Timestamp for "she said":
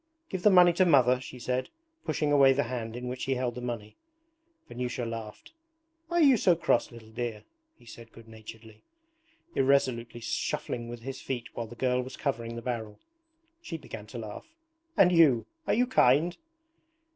1.21-1.69